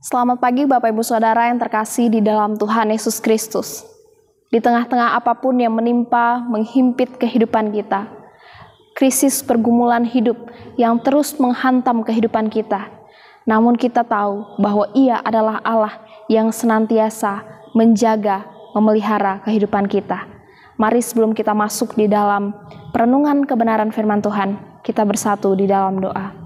Selamat 0.00 0.40
pagi 0.40 0.64
Bapak 0.64 0.96
Ibu 0.96 1.04
Saudara 1.04 1.52
yang 1.52 1.60
terkasih 1.60 2.08
di 2.08 2.24
dalam 2.24 2.56
Tuhan 2.56 2.88
Yesus 2.88 3.20
Kristus. 3.20 3.84
Di 4.48 4.64
tengah-tengah 4.64 5.12
apa 5.12 5.36
pun 5.36 5.60
yang 5.60 5.76
menimpa, 5.76 6.40
menghimpit 6.48 7.20
kehidupan 7.20 7.68
kita. 7.76 8.08
Krisis 8.96 9.44
pergumulan 9.44 10.08
hidup 10.08 10.48
yang 10.80 10.96
terus 10.96 11.36
menghantam 11.36 12.00
kehidupan 12.00 12.48
kita. 12.48 12.88
Namun 13.44 13.76
kita 13.76 14.08
tahu 14.08 14.56
bahwa 14.56 14.88
Ia 14.96 15.20
adalah 15.20 15.60
Allah 15.60 16.00
yang 16.32 16.48
senantiasa 16.48 17.44
menjaga, 17.76 18.48
memelihara 18.72 19.44
kehidupan 19.44 19.84
kita. 19.84 20.35
Mari 20.76 21.00
sebelum 21.00 21.32
kita 21.32 21.56
masuk 21.56 21.96
di 21.96 22.04
dalam 22.04 22.52
perenungan 22.92 23.48
kebenaran 23.48 23.88
firman 23.88 24.20
Tuhan, 24.20 24.60
kita 24.84 25.08
bersatu 25.08 25.56
di 25.56 25.64
dalam 25.64 25.96
doa. 26.04 26.45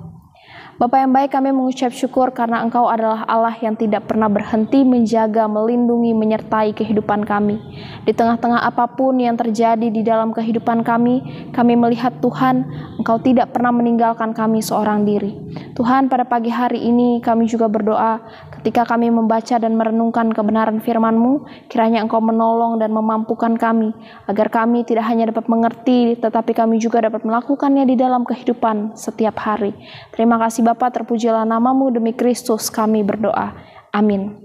Bapak 0.80 0.96
yang 0.96 1.12
baik 1.12 1.36
kami 1.36 1.52
mengucap 1.52 1.92
syukur 1.92 2.32
karena 2.32 2.64
Engkau 2.64 2.88
adalah 2.88 3.28
Allah 3.28 3.52
yang 3.60 3.76
tidak 3.76 4.08
pernah 4.08 4.32
berhenti 4.32 4.80
menjaga, 4.80 5.44
melindungi, 5.44 6.16
menyertai 6.16 6.72
kehidupan 6.72 7.28
kami. 7.28 7.60
Di 8.08 8.16
tengah-tengah 8.16 8.64
apa 8.64 8.88
pun 8.96 9.20
yang 9.20 9.36
terjadi 9.36 9.92
di 9.92 10.00
dalam 10.00 10.32
kehidupan 10.32 10.80
kami, 10.80 11.20
kami 11.52 11.76
melihat 11.76 12.16
Tuhan, 12.24 12.64
Engkau 12.96 13.20
tidak 13.20 13.52
pernah 13.52 13.76
meninggalkan 13.76 14.32
kami 14.32 14.64
seorang 14.64 15.04
diri. 15.04 15.36
Tuhan 15.76 16.08
pada 16.08 16.24
pagi 16.24 16.48
hari 16.48 16.80
ini 16.80 17.20
kami 17.20 17.44
juga 17.44 17.68
berdoa 17.68 18.24
ketika 18.56 18.88
kami 18.88 19.12
membaca 19.12 19.60
dan 19.60 19.76
merenungkan 19.76 20.32
kebenaran 20.32 20.80
firman-Mu, 20.80 21.44
kiranya 21.68 22.00
Engkau 22.00 22.24
menolong 22.24 22.80
dan 22.80 22.88
memampukan 22.88 23.52
kami, 23.60 23.92
agar 24.24 24.48
kami 24.48 24.88
tidak 24.88 25.04
hanya 25.12 25.28
dapat 25.28 25.44
mengerti, 25.44 26.16
tetapi 26.16 26.56
kami 26.56 26.80
juga 26.80 27.04
dapat 27.04 27.20
melakukannya 27.20 27.84
di 27.84 28.00
dalam 28.00 28.24
kehidupan 28.24 28.96
setiap 28.96 29.36
hari. 29.44 29.76
Terima 30.16 30.40
kasih 30.40 30.69
Bapa, 30.70 30.86
terpujilah 31.02 31.42
namamu 31.42 31.90
demi 31.90 32.14
Kristus 32.14 32.70
kami 32.70 33.02
berdoa. 33.02 33.58
Amin. 33.90 34.38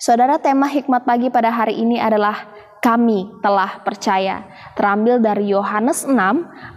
Saudara, 0.00 0.40
tema 0.40 0.64
hikmat 0.64 1.04
pagi 1.04 1.28
pada 1.28 1.52
hari 1.52 1.76
ini 1.76 2.00
adalah 2.00 2.48
kami 2.80 3.28
telah 3.44 3.84
percaya. 3.84 4.48
Terambil 4.72 5.20
dari 5.20 5.52
Yohanes 5.52 6.08
6 6.08 6.16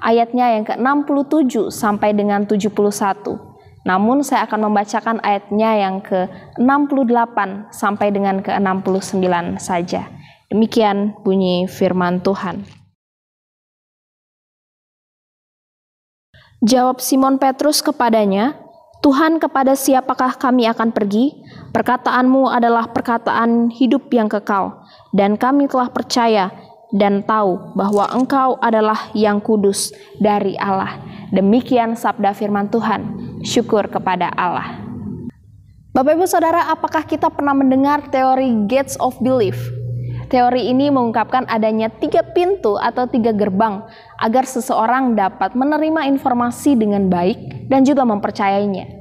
ayatnya 0.03 0.59
yang 0.59 0.67
ke-67 0.67 1.72
sampai 1.72 2.11
dengan 2.11 2.44
71. 2.44 2.67
Namun 3.88 4.28
saya 4.28 4.44
akan 4.44 4.67
membacakan 4.67 5.23
ayatnya 5.23 5.72
yang 5.88 6.03
ke-68 6.03 7.72
sampai 7.72 8.11
dengan 8.11 8.44
ke-69 8.44 9.55
saja. 9.55 10.11
Demikian 10.52 11.16
bunyi 11.23 11.64
firman 11.72 12.20
Tuhan. 12.20 12.77
Jawab 16.66 16.97
Simon 16.97 17.38
Petrus 17.38 17.86
kepadanya, 17.86 18.58
Tuhan 19.05 19.38
kepada 19.38 19.77
siapakah 19.77 20.41
kami 20.41 20.66
akan 20.66 20.89
pergi? 20.89 21.38
Perkataanmu 21.69 22.49
adalah 22.49 22.89
perkataan 22.89 23.69
hidup 23.69 24.09
yang 24.09 24.25
kekal, 24.25 24.81
dan 25.14 25.38
kami 25.38 25.69
telah 25.69 25.94
percaya 25.94 26.49
dan 26.89 27.22
tahu 27.22 27.77
bahwa 27.77 28.09
engkau 28.09 28.58
adalah 28.58 29.14
yang 29.14 29.38
kudus 29.38 29.94
dari 30.17 30.58
Allah. 30.58 30.97
Demikian 31.30 31.94
sabda 31.94 32.33
firman 32.33 32.73
Tuhan. 32.73 33.05
Syukur 33.45 33.86
kepada 33.86 34.33
Allah. 34.33 34.81
Bapak 35.94 36.17
Ibu 36.17 36.25
Saudara, 36.25 36.73
apakah 36.73 37.05
kita 37.05 37.30
pernah 37.30 37.53
mendengar 37.53 38.09
teori 38.09 38.66
Gates 38.66 38.98
of 38.98 39.14
Belief? 39.21 39.77
Teori 40.27 40.67
ini 40.67 40.92
mengungkapkan 40.92 41.48
adanya 41.48 41.88
tiga 41.88 42.20
pintu 42.20 42.76
atau 42.76 43.08
tiga 43.08 43.32
gerbang 43.32 43.80
agar 44.20 44.43
seseorang 44.43 45.15
dapat 45.15 45.55
menerima 45.55 46.04
informasi 46.11 46.76
dengan 46.76 47.08
baik 47.08 47.71
dan 47.71 47.88
juga 47.88 48.04
mempercayainya. 48.04 48.99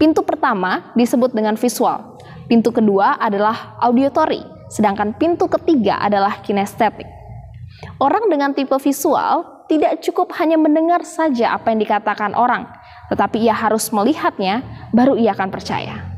Pintu 0.00 0.24
pertama 0.24 0.96
disebut 0.96 1.36
dengan 1.36 1.60
visual, 1.60 2.16
pintu 2.48 2.72
kedua 2.72 3.20
adalah 3.20 3.76
auditory, 3.84 4.40
sedangkan 4.72 5.12
pintu 5.20 5.44
ketiga 5.44 6.00
adalah 6.00 6.40
kinestetik. 6.40 7.04
Orang 8.00 8.32
dengan 8.32 8.56
tipe 8.56 8.72
visual 8.80 9.68
tidak 9.68 10.00
cukup 10.00 10.32
hanya 10.40 10.56
mendengar 10.56 11.04
saja 11.04 11.52
apa 11.52 11.68
yang 11.68 11.84
dikatakan 11.84 12.32
orang, 12.32 12.64
tetapi 13.12 13.44
ia 13.44 13.52
harus 13.52 13.92
melihatnya, 13.92 14.64
baru 14.96 15.20
ia 15.20 15.36
akan 15.36 15.52
percaya. 15.52 16.16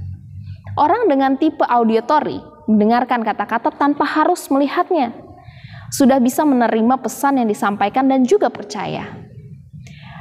Orang 0.78 1.10
dengan 1.10 1.34
tipe 1.34 1.66
auditory 1.66 2.38
mendengarkan 2.68 3.24
kata-kata 3.24 3.72
tanpa 3.72 4.04
harus 4.04 4.44
melihatnya. 4.52 5.16
Sudah 5.88 6.20
bisa 6.20 6.44
menerima 6.44 7.00
pesan 7.00 7.40
yang 7.40 7.48
disampaikan 7.48 8.04
dan 8.04 8.28
juga 8.28 8.52
percaya. 8.52 9.08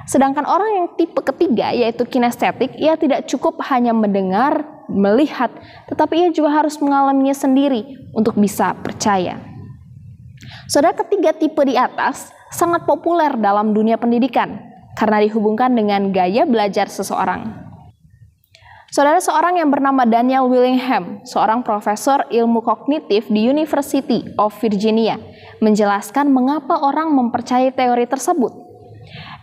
Sedangkan 0.08 0.48
orang 0.48 0.72
yang 0.72 0.88
tipe 0.96 1.20
ketiga 1.20 1.76
yaitu 1.76 2.08
kinestetik, 2.08 2.72
ia 2.80 2.96
tidak 2.96 3.28
cukup 3.28 3.60
hanya 3.68 3.92
mendengar, 3.92 4.64
melihat, 4.88 5.52
tetapi 5.92 6.24
ia 6.24 6.30
juga 6.32 6.64
harus 6.64 6.80
mengalaminya 6.80 7.36
sendiri 7.36 7.84
untuk 8.16 8.40
bisa 8.40 8.72
percaya. 8.80 9.36
Saudara 10.72 10.96
ketiga 10.96 11.36
tipe 11.36 11.60
di 11.68 11.76
atas 11.76 12.32
sangat 12.56 12.88
populer 12.88 13.36
dalam 13.36 13.76
dunia 13.76 14.00
pendidikan 14.00 14.64
karena 14.96 15.20
dihubungkan 15.28 15.76
dengan 15.76 16.16
gaya 16.16 16.48
belajar 16.48 16.88
seseorang. 16.88 17.67
Saudara 18.88 19.20
seorang 19.20 19.60
yang 19.60 19.68
bernama 19.68 20.08
Daniel 20.08 20.48
Willingham, 20.48 21.20
seorang 21.28 21.60
profesor 21.60 22.24
ilmu 22.32 22.64
kognitif 22.64 23.28
di 23.28 23.44
University 23.44 24.24
of 24.40 24.56
Virginia, 24.64 25.20
menjelaskan 25.60 26.32
mengapa 26.32 26.80
orang 26.80 27.12
mempercayai 27.12 27.76
teori 27.76 28.08
tersebut. 28.08 28.56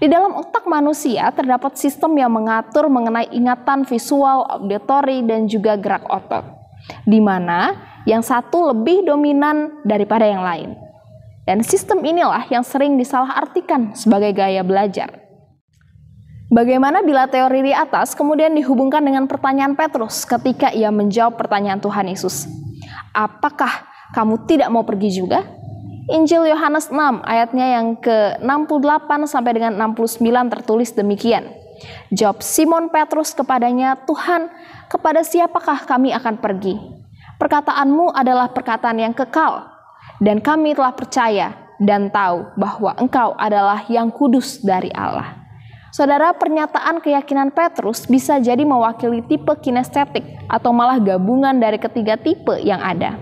Di 0.01 0.09
dalam 0.09 0.33
otak 0.33 0.65
manusia 0.65 1.29
terdapat 1.37 1.77
sistem 1.77 2.17
yang 2.17 2.33
mengatur 2.33 2.89
mengenai 2.89 3.29
ingatan 3.37 3.85
visual, 3.85 4.49
auditory, 4.49 5.21
dan 5.29 5.45
juga 5.45 5.77
gerak 5.77 6.09
otot, 6.09 6.45
di 7.05 7.21
mana 7.21 7.77
yang 8.09 8.25
satu 8.25 8.73
lebih 8.73 9.05
dominan 9.05 9.85
daripada 9.85 10.25
yang 10.25 10.41
lain. 10.41 10.73
Dan 11.45 11.61
sistem 11.61 12.01
inilah 12.01 12.49
yang 12.49 12.65
sering 12.65 12.97
disalahartikan 12.97 13.93
sebagai 13.93 14.33
gaya 14.33 14.65
belajar. 14.65 15.24
Bagaimana 16.55 17.03
bila 17.03 17.27
teori 17.27 17.67
di 17.67 17.75
atas 17.75 18.15
kemudian 18.15 18.55
dihubungkan 18.55 19.03
dengan 19.03 19.27
pertanyaan 19.27 19.75
Petrus 19.75 20.23
ketika 20.23 20.71
ia 20.71 20.87
menjawab 20.95 21.35
pertanyaan 21.35 21.83
Tuhan 21.83 22.07
Yesus? 22.07 22.47
Apakah 23.11 23.91
kamu 24.15 24.47
tidak 24.47 24.71
mau 24.71 24.87
pergi 24.87 25.19
juga? 25.19 25.43
Injil 26.07 26.47
Yohanes 26.47 26.95
6 26.95 27.27
ayatnya 27.27 27.67
yang 27.75 27.99
ke-68 27.99 29.11
sampai 29.27 29.53
dengan 29.59 29.75
69 29.99 30.23
tertulis 30.55 30.95
demikian. 30.95 31.51
Jawab 32.15 32.39
Simon 32.39 32.87
Petrus 32.87 33.35
kepadanya, 33.35 33.99
Tuhan, 34.07 34.47
kepada 34.87 35.27
siapakah 35.27 35.83
kami 35.83 36.15
akan 36.15 36.39
pergi? 36.39 36.79
Perkataanmu 37.35 38.15
adalah 38.15 38.47
perkataan 38.55 39.03
yang 39.03 39.11
kekal, 39.11 39.75
dan 40.23 40.39
kami 40.39 40.79
telah 40.79 40.95
percaya 40.95 41.51
dan 41.83 42.15
tahu 42.15 42.47
bahwa 42.55 42.95
engkau 42.95 43.35
adalah 43.35 43.83
yang 43.91 44.07
kudus 44.15 44.63
dari 44.63 44.95
Allah. 44.95 45.44
Saudara, 45.95 46.35
pernyataan 46.35 46.99
keyakinan 46.99 47.55
Petrus 47.55 48.11
bisa 48.11 48.43
jadi 48.43 48.67
mewakili 48.67 49.23
tipe 49.31 49.55
kinestetik 49.63 50.27
atau 50.51 50.75
malah 50.75 50.99
gabungan 50.99 51.55
dari 51.55 51.79
ketiga 51.79 52.19
tipe 52.19 52.51
yang 52.67 52.83
ada. 52.83 53.15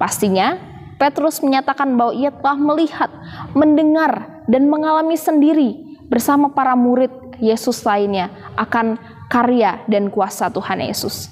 Pastinya, 0.00 0.56
Petrus 0.96 1.44
menyatakan 1.44 1.92
bahwa 1.92 2.16
ia 2.16 2.32
telah 2.32 2.56
melihat, 2.56 3.12
mendengar, 3.52 4.40
dan 4.48 4.64
mengalami 4.64 5.12
sendiri 5.12 6.00
bersama 6.08 6.48
para 6.48 6.72
murid 6.72 7.12
Yesus 7.36 7.84
lainnya 7.84 8.32
akan 8.56 8.96
karya 9.28 9.84
dan 9.84 10.08
kuasa 10.08 10.48
Tuhan 10.48 10.88
Yesus. 10.88 11.28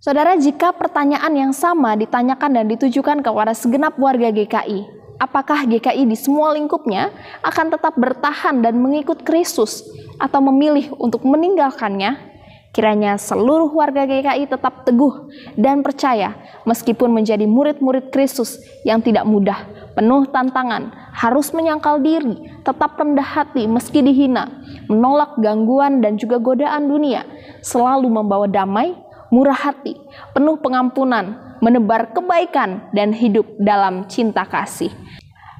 Saudara, 0.00 0.40
jika 0.40 0.72
pertanyaan 0.72 1.36
yang 1.36 1.52
sama 1.52 2.00
ditanyakan 2.00 2.64
dan 2.64 2.64
ditujukan 2.72 3.20
kepada 3.20 3.52
segenap 3.52 4.00
warga 4.00 4.32
GKI, 4.32 4.93
apakah 5.18 5.66
GKI 5.66 6.06
di 6.08 6.16
semua 6.18 6.54
lingkupnya 6.54 7.10
akan 7.42 7.74
tetap 7.74 7.94
bertahan 7.94 8.62
dan 8.62 8.78
mengikut 8.78 9.22
Kristus 9.22 9.86
atau 10.18 10.40
memilih 10.42 10.94
untuk 10.98 11.22
meninggalkannya, 11.26 12.34
kiranya 12.74 13.14
seluruh 13.14 13.70
warga 13.70 14.02
GKI 14.02 14.50
tetap 14.50 14.82
teguh 14.82 15.30
dan 15.54 15.86
percaya 15.86 16.34
meskipun 16.66 17.14
menjadi 17.14 17.46
murid-murid 17.46 18.10
Kristus 18.10 18.58
yang 18.82 18.98
tidak 18.98 19.22
mudah, 19.22 19.62
penuh 19.94 20.26
tantangan, 20.26 20.90
harus 21.14 21.54
menyangkal 21.54 22.02
diri, 22.02 22.50
tetap 22.66 22.98
rendah 22.98 23.24
hati 23.24 23.70
meski 23.70 24.02
dihina, 24.02 24.50
menolak 24.90 25.38
gangguan 25.38 26.02
dan 26.02 26.18
juga 26.18 26.42
godaan 26.42 26.90
dunia, 26.90 27.22
selalu 27.62 28.10
membawa 28.10 28.50
damai, 28.50 28.98
murah 29.34 29.58
hati, 29.58 29.98
penuh 30.30 30.54
pengampunan, 30.62 31.58
menebar 31.58 32.14
kebaikan 32.14 32.86
dan 32.94 33.10
hidup 33.10 33.50
dalam 33.58 34.06
cinta 34.06 34.46
kasih. 34.46 34.94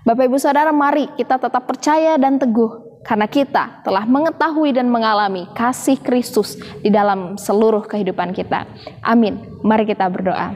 Bapak 0.06 0.30
Ibu 0.30 0.38
Saudara, 0.38 0.70
mari 0.70 1.10
kita 1.18 1.42
tetap 1.42 1.66
percaya 1.66 2.14
dan 2.14 2.38
teguh 2.38 3.02
karena 3.02 3.26
kita 3.26 3.82
telah 3.82 4.06
mengetahui 4.06 4.70
dan 4.70 4.86
mengalami 4.86 5.50
kasih 5.58 5.98
Kristus 5.98 6.54
di 6.86 6.94
dalam 6.94 7.34
seluruh 7.34 7.82
kehidupan 7.82 8.30
kita. 8.30 8.62
Amin. 9.02 9.42
Mari 9.66 9.90
kita 9.90 10.06
berdoa. 10.06 10.54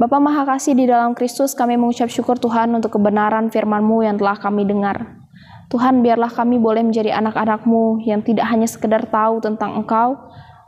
Bapa 0.00 0.16
Maha 0.16 0.48
Kasih 0.48 0.72
di 0.72 0.88
dalam 0.88 1.12
Kristus, 1.12 1.52
kami 1.52 1.76
mengucap 1.76 2.08
syukur 2.08 2.40
Tuhan 2.40 2.72
untuk 2.72 2.96
kebenaran 2.96 3.52
firman-Mu 3.52 4.00
yang 4.00 4.16
telah 4.16 4.40
kami 4.40 4.64
dengar. 4.64 5.20
Tuhan, 5.68 6.00
biarlah 6.00 6.32
kami 6.32 6.56
boleh 6.56 6.80
menjadi 6.80 7.12
anak-anak-Mu 7.20 8.08
yang 8.08 8.24
tidak 8.24 8.48
hanya 8.48 8.64
sekedar 8.64 9.04
tahu 9.12 9.44
tentang 9.44 9.76
Engkau, 9.76 10.16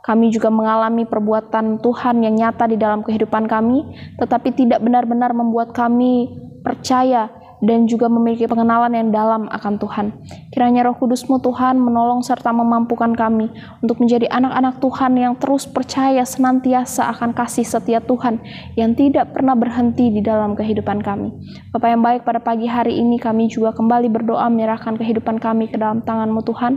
kami 0.03 0.35
juga 0.35 0.51
mengalami 0.51 1.07
perbuatan 1.07 1.79
Tuhan 1.79 2.27
yang 2.27 2.35
nyata 2.35 2.67
di 2.67 2.75
dalam 2.75 3.07
kehidupan 3.07 3.47
kami, 3.47 3.87
tetapi 4.19 4.51
tidak 4.51 4.83
benar-benar 4.83 5.31
membuat 5.31 5.71
kami 5.71 6.27
percaya 6.59 7.31
dan 7.63 7.87
juga 7.87 8.11
memiliki 8.11 8.43
pengenalan 8.43 8.91
yang 8.91 9.09
dalam 9.15 9.47
akan 9.47 9.79
Tuhan. 9.79 10.11
Kiranya 10.51 10.91
roh 10.91 10.99
kudusmu 10.99 11.39
Tuhan 11.39 11.79
menolong 11.79 12.19
serta 12.19 12.51
memampukan 12.51 13.15
kami 13.15 13.47
untuk 13.79 14.03
menjadi 14.03 14.27
anak-anak 14.27 14.83
Tuhan 14.83 15.15
yang 15.15 15.33
terus 15.39 15.63
percaya 15.63 16.27
senantiasa 16.27 17.07
akan 17.15 17.31
kasih 17.31 17.63
setia 17.63 18.03
Tuhan 18.03 18.43
yang 18.75 18.91
tidak 18.99 19.31
pernah 19.31 19.55
berhenti 19.55 20.11
di 20.11 20.19
dalam 20.19 20.59
kehidupan 20.59 20.99
kami. 20.99 21.31
Bapak 21.71 21.87
yang 21.87 22.03
baik 22.03 22.21
pada 22.27 22.43
pagi 22.43 22.67
hari 22.67 22.99
ini 22.99 23.15
kami 23.15 23.47
juga 23.47 23.71
kembali 23.71 24.11
berdoa 24.11 24.51
menyerahkan 24.51 24.99
kehidupan 24.99 25.39
kami 25.39 25.71
ke 25.71 25.79
dalam 25.79 26.03
tanganmu 26.03 26.43
Tuhan. 26.43 26.75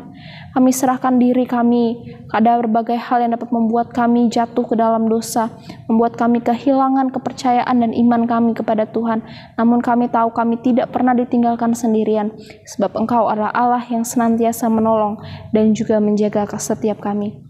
Kami 0.54 0.70
serahkan 0.70 1.18
diri 1.18 1.44
kami 1.44 2.14
ada 2.30 2.60
berbagai 2.62 2.96
hal 2.96 3.24
yang 3.24 3.32
dapat 3.34 3.50
membuat 3.50 3.90
kami 3.90 4.28
jatuh 4.28 4.64
ke 4.68 4.78
dalam 4.78 5.08
dosa, 5.08 5.48
membuat 5.90 6.14
kami 6.20 6.44
kehilangan 6.44 7.10
kepercayaan 7.10 7.76
dan 7.80 7.90
iman 7.96 8.22
kami 8.28 8.52
kepada 8.52 8.84
Tuhan. 8.86 9.24
Namun 9.56 9.80
kami 9.80 10.12
tahu 10.12 10.30
kami 10.36 10.60
tidak 10.60 10.75
tidak 10.76 10.92
pernah 10.92 11.16
ditinggalkan 11.16 11.72
sendirian, 11.72 12.36
sebab 12.68 12.92
Engkau 13.00 13.32
adalah 13.32 13.48
Allah 13.56 13.80
yang 13.88 14.04
senantiasa 14.04 14.68
menolong 14.68 15.16
dan 15.56 15.72
juga 15.72 15.96
menjaga 15.96 16.44
setiap 16.60 17.00
kami. 17.00 17.40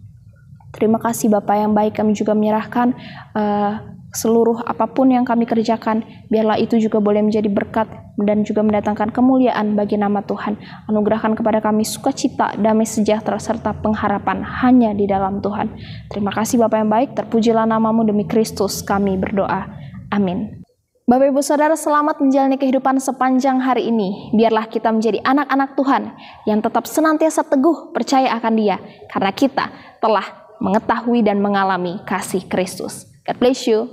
Terima 0.70 1.02
kasih 1.02 1.34
Bapak 1.34 1.56
yang 1.58 1.74
baik, 1.74 1.98
kami 1.98 2.14
juga 2.14 2.38
menyerahkan 2.38 2.94
uh, 3.34 3.96
seluruh 4.14 4.62
apa 4.62 4.88
pun 4.88 5.10
yang 5.10 5.26
kami 5.26 5.44
kerjakan, 5.44 6.06
biarlah 6.30 6.56
itu 6.56 6.78
juga 6.78 7.02
boleh 7.02 7.20
menjadi 7.20 7.50
berkat 7.52 7.90
dan 8.16 8.46
juga 8.46 8.64
mendatangkan 8.64 9.12
kemuliaan 9.12 9.76
bagi 9.76 10.00
nama 10.00 10.24
Tuhan. 10.24 10.56
Anugerahkan 10.88 11.36
kepada 11.36 11.60
kami 11.60 11.84
sukacita, 11.84 12.56
damai 12.56 12.88
sejahtera, 12.88 13.36
serta 13.36 13.76
pengharapan 13.76 14.40
hanya 14.64 14.96
di 14.96 15.04
dalam 15.04 15.44
Tuhan. 15.44 15.74
Terima 16.08 16.32
kasih 16.32 16.60
Bapak 16.62 16.78
yang 16.80 16.90
baik, 16.92 17.08
terpujilah 17.12 17.68
namamu 17.68 18.06
demi 18.08 18.24
Kristus 18.24 18.80
kami 18.80 19.20
berdoa. 19.20 19.68
Amin. 20.12 20.65
Bapak 21.06 21.30
Ibu 21.30 21.38
Saudara 21.38 21.78
selamat 21.78 22.18
menjalani 22.18 22.58
kehidupan 22.58 22.98
sepanjang 22.98 23.62
hari 23.62 23.94
ini. 23.94 24.34
Biarlah 24.34 24.66
kita 24.66 24.90
menjadi 24.90 25.22
anak-anak 25.22 25.78
Tuhan 25.78 26.02
yang 26.50 26.58
tetap 26.58 26.82
senantiasa 26.82 27.46
teguh 27.46 27.94
percaya 27.94 28.34
akan 28.34 28.54
dia. 28.58 28.82
Karena 29.06 29.30
kita 29.30 29.70
telah 30.02 30.26
mengetahui 30.58 31.22
dan 31.22 31.38
mengalami 31.38 32.02
kasih 32.02 32.42
Kristus. 32.50 33.06
God 33.22 33.38
bless 33.38 33.70
you. 33.70 33.86